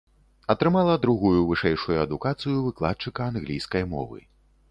[0.53, 4.19] Атрымала другую вышэйшую адукацыю выкладчыка англійскай мовы.